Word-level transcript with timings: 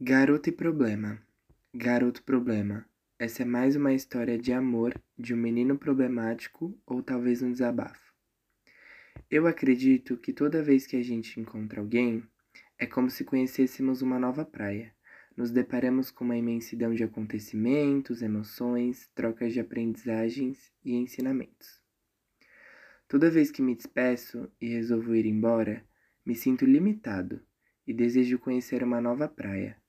Garoto 0.00 0.48
e 0.48 0.52
problema. 0.52 1.22
Garoto 1.72 2.20
problema. 2.24 2.84
Essa 3.16 3.42
é 3.42 3.44
mais 3.46 3.76
uma 3.76 3.94
história 3.94 4.36
de 4.36 4.52
amor 4.52 5.00
de 5.16 5.32
um 5.32 5.36
menino 5.36 5.78
problemático 5.78 6.76
ou 6.84 7.00
talvez 7.00 7.42
um 7.42 7.52
desabafo. 7.52 8.12
Eu 9.30 9.46
acredito 9.46 10.16
que 10.16 10.32
toda 10.32 10.64
vez 10.64 10.84
que 10.84 10.96
a 10.96 11.02
gente 11.02 11.38
encontra 11.38 11.80
alguém, 11.80 12.24
é 12.76 12.86
como 12.86 13.08
se 13.08 13.22
conhecêssemos 13.22 14.02
uma 14.02 14.18
nova 14.18 14.44
praia. 14.44 14.92
Nos 15.36 15.52
deparamos 15.52 16.10
com 16.10 16.24
uma 16.24 16.36
imensidão 16.36 16.92
de 16.92 17.04
acontecimentos, 17.04 18.20
emoções, 18.20 19.08
trocas 19.14 19.52
de 19.52 19.60
aprendizagens 19.60 20.72
e 20.84 20.96
ensinamentos. 20.96 21.80
Toda 23.06 23.30
vez 23.30 23.52
que 23.52 23.62
me 23.62 23.76
despeço 23.76 24.50
e 24.60 24.70
resolvo 24.70 25.14
ir 25.14 25.24
embora, 25.24 25.86
me 26.26 26.34
sinto 26.34 26.66
limitado 26.66 27.40
e 27.86 27.94
desejo 27.94 28.40
conhecer 28.40 28.82
uma 28.82 29.00
nova 29.00 29.28
praia 29.28 29.83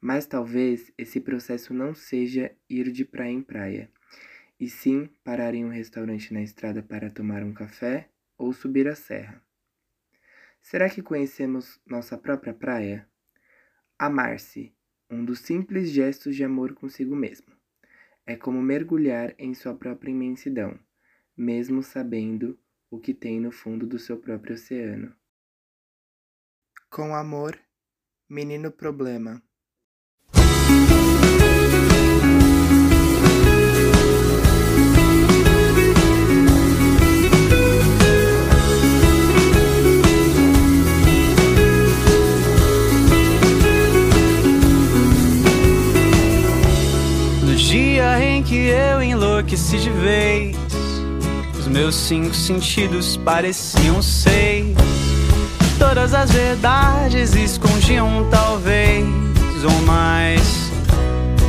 mas 0.00 0.26
talvez 0.26 0.92
esse 0.96 1.20
processo 1.20 1.74
não 1.74 1.94
seja 1.94 2.54
ir 2.68 2.90
de 2.92 3.04
praia 3.04 3.32
em 3.32 3.42
praia, 3.42 3.90
e 4.58 4.68
sim 4.68 5.08
parar 5.22 5.54
em 5.54 5.64
um 5.64 5.70
restaurante 5.70 6.32
na 6.32 6.42
estrada 6.42 6.82
para 6.82 7.10
tomar 7.10 7.42
um 7.42 7.52
café 7.52 8.08
ou 8.36 8.52
subir 8.52 8.88
a 8.88 8.94
serra. 8.94 9.42
Será 10.60 10.88
que 10.90 11.02
conhecemos 11.02 11.80
nossa 11.86 12.18
própria 12.18 12.52
praia? 12.52 13.08
Amar-se, 13.98 14.74
um 15.10 15.24
dos 15.24 15.40
simples 15.40 15.90
gestos 15.90 16.36
de 16.36 16.44
amor 16.44 16.74
consigo 16.74 17.16
mesmo. 17.16 17.56
É 18.26 18.36
como 18.36 18.60
mergulhar 18.60 19.34
em 19.38 19.54
sua 19.54 19.74
própria 19.74 20.10
imensidão, 20.10 20.78
mesmo 21.36 21.82
sabendo 21.82 22.58
o 22.90 22.98
que 22.98 23.14
tem 23.14 23.40
no 23.40 23.50
fundo 23.50 23.86
do 23.86 23.98
seu 23.98 24.18
próprio 24.18 24.54
oceano. 24.54 25.14
Com 26.90 27.14
amor, 27.14 27.58
menino 28.28 28.70
problema. 28.70 29.42
Dia 47.68 48.24
em 48.24 48.42
que 48.42 48.68
eu 48.68 49.02
enlouqueci 49.02 49.76
de 49.76 49.90
vez, 49.90 50.56
os 51.58 51.66
meus 51.66 51.94
cinco 51.94 52.34
sentidos 52.34 53.18
pareciam 53.18 54.00
seis. 54.00 54.74
Todas 55.78 56.14
as 56.14 56.30
verdades 56.30 57.34
escondiam 57.34 58.26
talvez 58.30 59.04
ou 59.62 59.82
mais. 59.82 60.70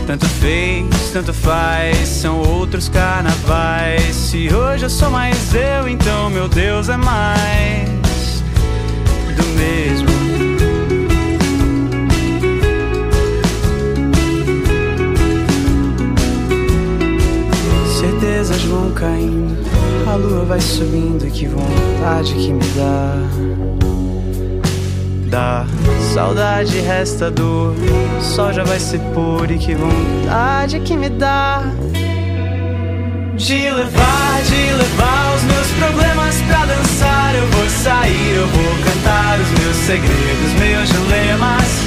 Tanto 0.06 0.28
fez, 0.28 0.86
tanto 1.14 1.34
faz, 1.34 2.10
são 2.10 2.42
outros 2.42 2.90
carnavais. 2.90 4.14
Se 4.14 4.54
hoje 4.54 4.88
eu 4.88 4.90
sou 4.90 5.10
mais 5.10 5.56
eu, 5.56 5.88
então 5.88 6.30
meu 6.30 6.50
Deus 6.50 6.90
é 6.90 6.98
mais 6.98 8.09
Certezas 18.60 18.64
vão 18.66 18.92
caindo, 18.92 19.58
a 20.08 20.16
lua 20.16 20.44
vai 20.44 20.60
subindo, 20.60 21.30
que 21.32 21.48
vontade 21.48 22.34
que 22.34 22.52
me 22.52 22.66
dá. 22.76 23.16
Dá 25.30 25.66
saudade, 26.14 26.80
resta 26.80 27.30
dor, 27.30 27.76
sol 28.20 28.52
já 28.52 28.64
vai 28.64 28.80
se 28.80 28.98
pôr, 29.14 29.50
e 29.52 29.58
que 29.58 29.76
vontade 29.76 30.80
que 30.82 30.98
me 30.98 31.10
dá. 31.10 31.62
De 33.36 33.72
levar, 33.72 34.42
de 34.44 34.74
levar 34.74 35.36
os 35.36 35.44
meus 35.44 35.68
problemas 35.80 36.42
pra 36.42 36.66
dançar. 36.66 37.36
Eu 37.36 37.48
vou 37.48 37.70
sair, 37.70 38.36
eu 38.36 38.48
vou 38.48 38.76
cantar 38.84 39.40
os 39.40 39.50
meus 39.62 39.76
segredos, 39.78 40.54
meus 40.60 40.90
dilemas. 40.90 41.79